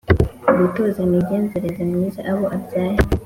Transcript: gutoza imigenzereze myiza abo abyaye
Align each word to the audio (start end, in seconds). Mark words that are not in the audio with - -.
gutoza 0.57 0.99
imigenzereze 1.07 1.81
myiza 1.91 2.19
abo 2.31 2.45
abyaye 2.55 2.99